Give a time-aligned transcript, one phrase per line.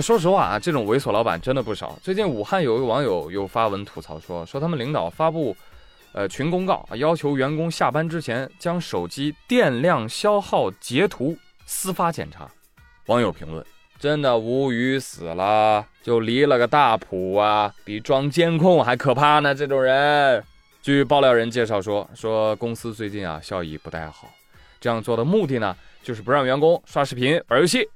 [0.00, 1.98] 说实话啊，这种猥琐老板真的不少。
[2.02, 5.56] 最近武汉有一个网友又发文吐槽说，说他们领导发布，
[6.12, 12.48] 呃群公告，要求员工下班之前将手机电量消耗截图私发检查。
[13.06, 13.64] 网友评论：
[13.98, 19.54] 真的无语死了，就离了个大谱啊，比装监控还可怕呢！
[19.54, 20.44] 这种人。
[20.82, 24.30] 据爆料人介绍说，说公司最近啊效益不太好，
[24.80, 27.88] 这样做的目的呢，就是不让员工刷视频、玩游戏。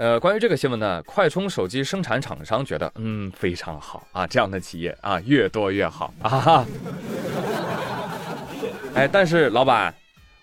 [0.00, 6.66] 呃，关于这个新闻呢，快充手机生产厂商觉得，嗯，非常好啊，这样的企业啊，越多越好啊。
[8.96, 9.94] 哎，但是老板，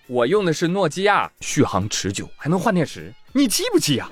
[0.06, 4.08] 我用的是诺基亚，续航持久，还能换电池，你气不气呀？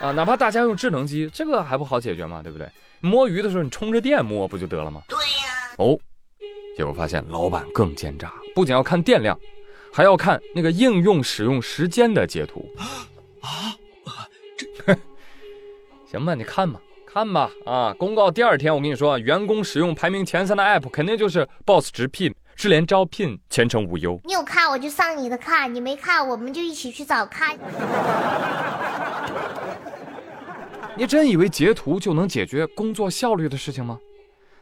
[0.00, 2.40] 啊，哪怕大家用智能机，这个还不好解决吗？
[2.42, 2.66] 对不对？
[3.00, 5.02] 摸鱼的时候你充着电摸不就得了吗？
[5.06, 5.74] 对呀。
[5.76, 5.98] 哦，
[6.74, 9.38] 结果发现老板更奸诈，不仅要看电量，
[9.92, 12.66] 还要看那个应用使用时间的截图。
[16.14, 16.80] 行吧，你看吧，
[17.12, 17.92] 看吧啊！
[17.98, 24.20] 公告第二天，我跟你说，员工使用排名前三的 app 肯定就是 Boss 直聘、智联招聘、前程无忧。
[24.22, 27.58] 你有看我就上你的看，你没看我们就一起去找看。
[30.96, 33.98] 你真以为截图就能解决工作效率的事情吗？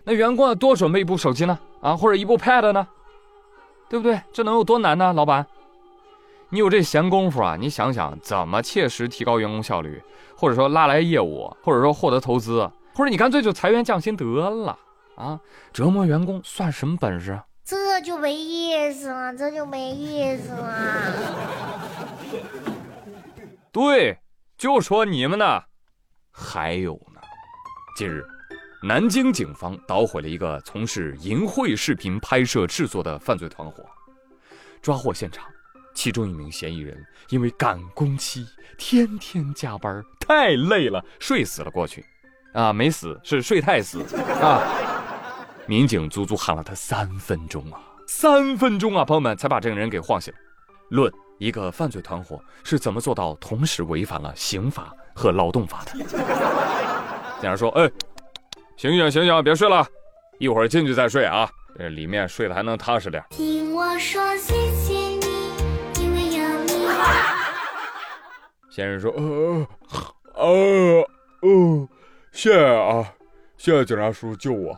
[0.05, 1.59] 那员工要多准备一部手机呢？
[1.83, 2.89] 啊，或者一部 pad 呢？
[3.91, 4.19] 对不对？
[4.33, 5.47] 这能有多难呢，老板？
[6.53, 7.56] 你有这闲工夫啊？
[7.58, 10.03] 你想想怎么切实提高员工效率，
[10.36, 14.78] 或者说拉来业务，或者说获得投资，或者你干脆就裁员降薪得了
[15.17, 15.41] 啊！
[15.73, 17.41] 折磨员工算什么本事？
[17.64, 21.03] 这就没意思了，这就没意思了。
[23.73, 24.19] 对，
[24.58, 25.62] 就说你们呢。
[26.30, 27.20] 还有呢，
[27.97, 28.23] 近日，
[28.83, 33.83] 南京警方捣毁了一个从事淫秽视频拍摄制作的犯罪团伙，
[34.83, 35.47] 抓获现场。
[35.95, 36.97] 其中一名嫌疑人
[37.29, 38.47] 因为赶工期，
[38.79, 42.05] 天天加班，太累了，睡死了过去。
[42.53, 44.03] 啊，没死，是睡太死
[44.43, 44.61] 啊！
[45.67, 50.30] 民警足足喊了他三分钟啊，三分钟啊，朋友们才把这个人给晃醒。
[50.91, 55.92] 论一个犯罪团伙是怎么做到同时违反了刑法和劳动法的？
[57.41, 57.91] 警察说：“哎，
[58.77, 59.86] 醒醒醒醒，别睡了，
[60.39, 61.48] 一会儿进去再睡啊，
[61.79, 64.23] 这里面睡得还能踏实点。”听我说
[68.75, 69.69] 先生说：“呃
[70.33, 71.07] 呃
[71.43, 71.89] 呃，
[72.33, 73.07] 谢谢啊，
[73.59, 74.73] 谢谢警察叔叔救我。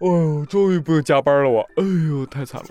[0.00, 2.68] 哎呦，终于不用加班了，我哎呦，太惨了。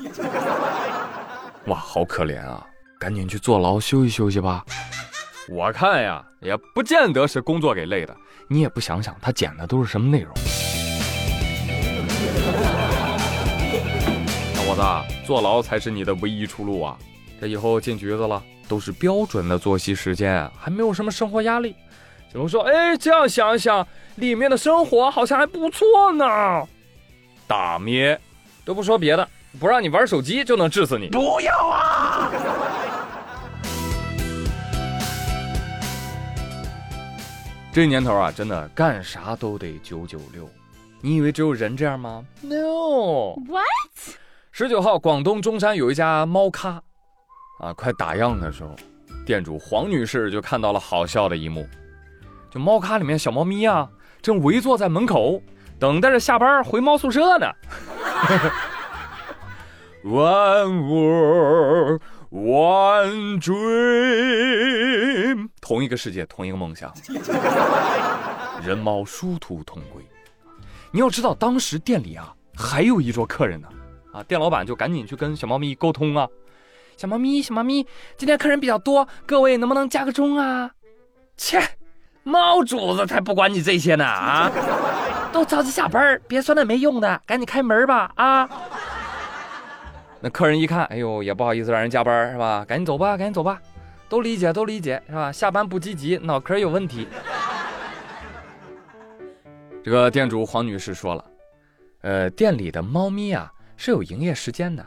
[1.67, 2.67] 哇，好可怜啊，
[2.99, 4.65] 赶紧去坐牢休息休息吧。
[5.47, 8.13] 我看呀，也不见得是工作给累的，
[8.49, 10.33] 你也不想想他剪的都是什么内容。
[14.53, 14.81] 小伙子，
[15.25, 16.99] 坐牢才是你的唯一出路啊！
[17.43, 21.75] 这以后进局子了。”都是标准的作息时间，还没有什么生活压力。
[22.31, 26.25] 小龙说：“哎，这样想一想，里面的生活好像还不错呢。”
[27.45, 28.17] 打咩，
[28.63, 31.09] 都不说别的，不让你玩手机就能治死你。
[31.09, 32.31] 不要啊！
[37.73, 40.49] 这年头啊，真的干啥都得九九六。
[41.01, 43.35] 你以为只有人这样吗？No。
[43.45, 44.15] What？
[44.53, 46.81] 十九号，广东中山有一家猫咖。
[47.63, 48.75] 啊，快打烊的时候，
[49.25, 51.65] 店主黄女士就看到了好笑的一幕，
[52.51, 53.89] 就猫咖里面小猫咪啊，
[54.21, 55.41] 正围坐在门口，
[55.79, 57.47] 等待着下班回猫宿舍呢。
[60.03, 66.93] One word, one dream，同一个世界，同一个梦想，
[68.61, 70.03] 人猫殊途同归。
[70.91, 73.69] 你要知道，当时店里啊还有一桌客人呢，
[74.11, 76.27] 啊，店老板就赶紧去跟小猫咪沟通啊。
[76.97, 77.85] 小猫咪，小猫咪，
[78.17, 80.71] 今天客人比较多，各位能不能加个钟啊？
[81.35, 81.59] 切，
[82.23, 84.51] 猫主子才不管你这些呢啊！
[85.33, 88.49] 都着急下班，别说那没用的，赶紧开门吧啊！
[90.21, 92.63] 那客人一看，哎呦，也不好意思让人加班是吧？
[92.65, 93.59] 赶紧走吧，赶紧走吧，
[94.07, 95.31] 都理解，都理解是吧？
[95.31, 97.07] 下班不积极，脑壳有问题。
[99.83, 101.25] 这个店主黄女士说了，
[102.03, 104.85] 呃，店里的猫咪啊是有营业时间的。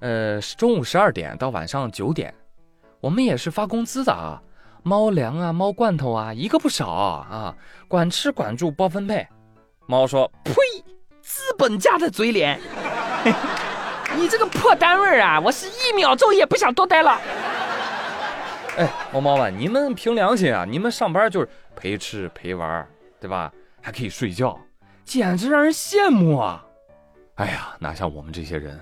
[0.00, 2.34] 呃，中午十二点到晚上九点，
[3.00, 4.42] 我们也是发工资的啊。
[4.82, 7.54] 猫粮啊，猫罐头啊，一个不少啊，
[7.88, 9.26] 管吃管住包分配。
[9.86, 10.54] 猫说：“呸，
[11.22, 12.60] 资本家的嘴脸，
[14.16, 17.20] 你这个破单位啊，我是一秒钟也不想多待了。”
[18.78, 22.86] 哎，猫猫们，你们凭良心啊，你们上班就是陪吃陪玩，
[23.18, 23.50] 对吧？
[23.80, 24.58] 还可以睡觉，
[25.04, 26.64] 简直让人羡慕啊！
[27.36, 28.78] 哎呀，哪像我们这些人。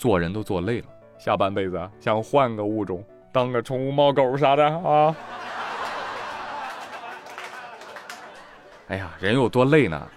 [0.00, 0.86] 做人都做累了，
[1.18, 5.14] 下半辈子想换个物种，当个宠物猫狗啥的啊！
[8.88, 10.08] 哎呀，人有多累呢？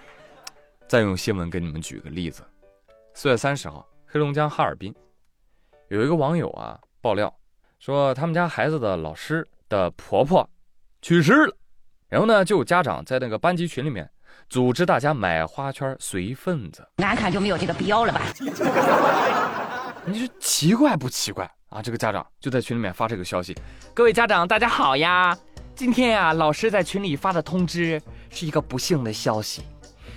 [0.88, 2.42] 再用新闻给你们举个例子。
[3.12, 4.94] 四月三十号，黑龙江哈尔滨
[5.88, 7.30] 有一个网友啊爆料
[7.78, 10.48] 说，他们家孩子的老师的婆婆
[11.02, 11.54] 去世了，
[12.08, 14.10] 然后呢，就有家长在那个班级群里面
[14.48, 16.88] 组织大家买花圈随份子。
[17.04, 18.22] 俺看就没有这个必要了吧？
[20.06, 21.80] 你说奇怪不奇怪啊？
[21.80, 23.56] 这个家长就在群里面发这个消息：
[23.94, 25.36] 各位家长，大家好呀！
[25.74, 29.62] 今天呀，老师在群里发的通知是一个不幸的消息，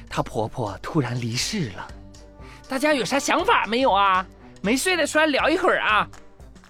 [0.10, 1.88] 她婆婆突然离世了。
[2.68, 4.26] 大家有啥想法没有啊？
[4.62, 6.06] 没睡的出来聊一会儿啊！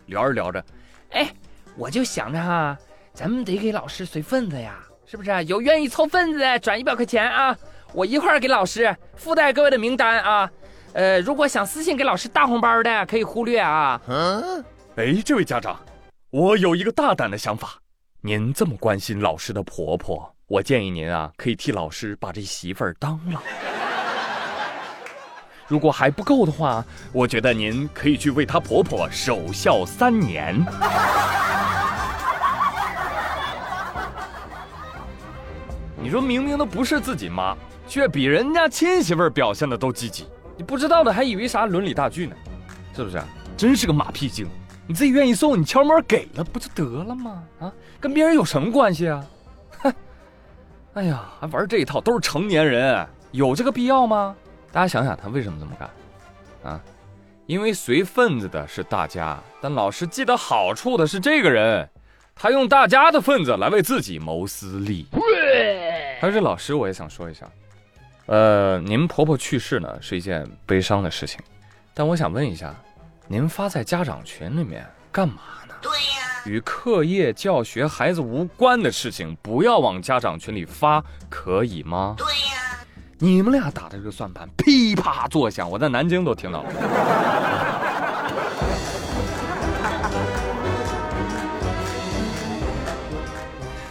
[0.06, 0.64] 聊着聊着，
[1.10, 1.34] 哎，
[1.76, 2.78] 我就想着哈，
[3.14, 4.78] 咱们得给老师随份子呀，
[5.08, 5.44] 是不是？
[5.46, 7.58] 有愿意凑份子的转一百块钱啊，
[7.94, 10.52] 我一块儿给老师附带各位的名单啊。
[10.94, 14.02] 呃，如果想私信给老师大红包的，可以忽略啊。
[14.08, 14.64] 嗯
[14.96, 15.80] 哎，这位家长，
[16.32, 17.76] 我有一个大胆的想法，
[18.22, 23.42] 您这么关心老师的婆婆，我建议您啊，可以替老师把这媳妇儿当了。
[25.68, 30.66] 如果还不够的话，我觉得您可以去为她婆婆守孝三年。
[36.00, 37.54] 你说明明都不是自己妈，
[37.86, 40.26] 却比人家亲媳妇儿表现的都积极，
[40.58, 42.36] 你不知道的还以为啥伦理大剧呢，
[42.96, 43.22] 是不是？
[43.56, 44.48] 真是个马屁精！
[44.88, 47.44] 你自己愿意送，你悄摸给了不就得了吗？
[47.60, 49.26] 啊，跟别人有什么关系啊？
[49.80, 49.94] 哼！
[50.94, 54.36] 哎呀，还玩这一套，都是成年人，有这个必要吗？
[54.72, 56.72] 大家想想，他为什么这么干？
[56.72, 56.82] 啊，
[57.46, 61.88] 因为随份子的是大家，但老师记得好处的是这个人，
[62.34, 65.08] 他用大家的份子来为自己谋私利。
[66.20, 67.48] 还有这老师，我也想说一下，
[68.28, 71.40] 呃，您婆婆去世呢是一件悲伤的事情，
[71.94, 72.76] 但我想问一下，
[73.26, 75.36] 您发在家长群里面干嘛
[75.66, 75.74] 呢？
[75.82, 82.16] 对呀，与课业教学孩子无关的事情，不要往家长群里发，可以吗？
[82.18, 82.84] 对呀。
[83.18, 86.70] 你们俩打的这个算盘噼啪作响，我在南京都听到了。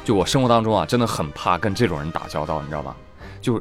[0.04, 2.94] 就我生活当中啊，真的很怕跟这种人打交道，你知道吧？
[3.40, 3.58] 就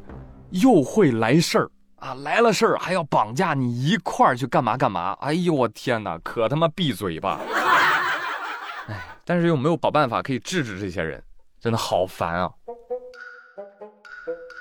[0.52, 5.14] 又会来事儿啊，来了事儿还要绑架你一块儿去干嘛干嘛。
[5.22, 7.40] 哎呦我天哪，可他妈闭嘴吧！
[8.88, 11.24] 哎，但是又没有好办法可以制止这些人，
[11.60, 12.52] 真的好烦啊。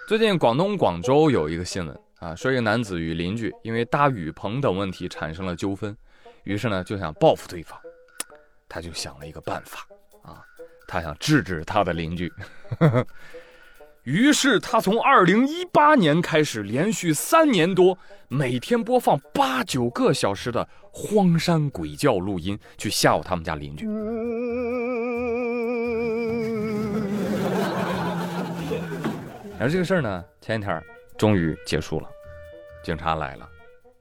[0.09, 5.97] 最近广东广州有一个新闻啊，说一个男子与邻居因为搭雨棚等问题产生了纠纷，
[6.45, 7.79] 于是呢就想报复对方，
[8.69, 9.87] 他就想了一个办法
[10.23, 10.43] 啊，
[10.87, 12.33] 他想制止他的邻居，
[14.05, 17.99] 于是他从二零一八年开始，连续三年多，
[18.29, 23.87] 每天播放八九个小时的荒山鬼叫录音，去吓唬他们家邻居。
[29.59, 30.83] 而这个事儿呢，前几天
[31.17, 32.09] 终于结束了，
[32.83, 33.49] 警察来了，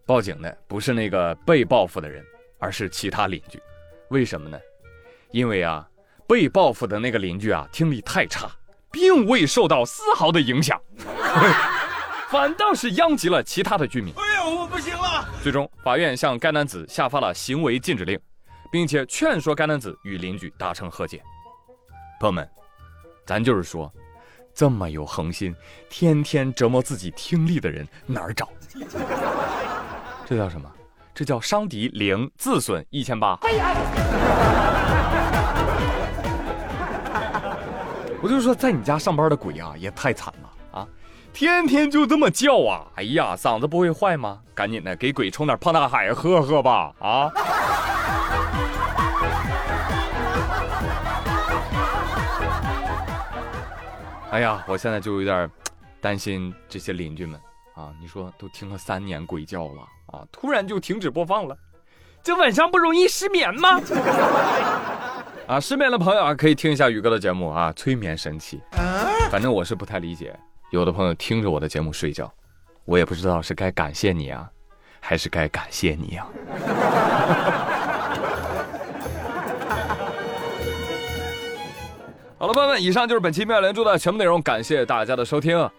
[0.05, 2.21] 报警的不是那个被报复的人，
[2.59, 3.57] 而是其他邻居。
[4.09, 4.59] 为什么呢？
[5.31, 5.89] 因为啊，
[6.27, 8.51] 被报复的那个邻居啊，听力太差，
[8.93, 10.79] 并未受到丝毫的影响，
[12.29, 14.13] 反倒是殃及了其他的居民。
[14.15, 15.27] 哎呦，我不行了！
[15.41, 18.19] 最终，法院向该男子下发了行为禁止令，
[18.71, 21.21] 并且劝说该男子与邻居达成和解。
[22.19, 22.47] 朋友们，
[23.25, 23.91] 咱就是说。
[24.55, 25.55] 这么有恒心，
[25.89, 28.47] 天天折磨自己听力的人哪儿找？
[30.27, 30.71] 这叫什么？
[31.11, 33.35] 这叫伤敌零，自损一千八。
[38.23, 40.87] 我就说，在你家上班的鬼啊，也太惨了啊！
[41.33, 42.87] 天天就这么叫啊！
[42.95, 44.39] 哎呀，嗓子不会坏吗？
[44.55, 46.93] 赶紧的，给鬼冲点胖大海喝喝吧！
[46.99, 47.29] 啊！
[54.31, 55.51] 哎呀，我现在就有点
[55.99, 57.37] 担心这些邻居们
[57.75, 57.91] 啊！
[57.99, 61.57] 你说都听了三年鬼叫了啊，突然就停止播放了，
[62.23, 63.81] 这晚上不容易失眠吗？
[65.45, 68.61] 啊，失眠的朋友啊，可以听一下宇哥的节目啊，催眠神器。
[69.29, 70.33] 反正我是不太理解，
[70.71, 72.31] 有的朋友听着我的节目睡觉，
[72.85, 74.49] 我也不知道是该感谢你啊，
[75.01, 76.27] 还是该感谢你啊。
[82.37, 85.69] 好了，朋友们，以上就是本期妙连珠的全部内容，感谢大家的收听，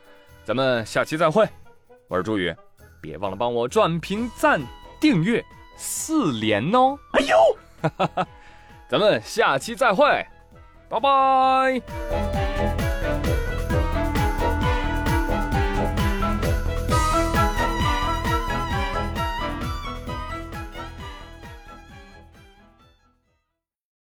[0.44, 1.48] 咱们下期再会。
[2.08, 2.54] 我是朱宇，
[3.00, 4.60] 别忘了帮我转评赞、
[5.00, 5.42] 订阅
[5.76, 6.98] 四连哦。
[7.12, 7.36] 哎呦，
[8.94, 10.24] 咱们下期再会，
[10.88, 12.83] 拜拜。